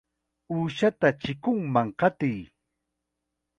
[0.55, 2.39] ¡Uushata chikunman qatiy!